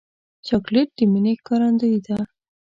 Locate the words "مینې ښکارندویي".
1.11-1.99